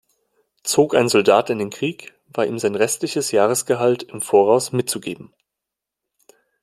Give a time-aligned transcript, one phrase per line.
[0.63, 5.31] Zog ein Soldat in den Krieg, war ihm sein restliches Jahresgehalt im Voraus mitzugeben.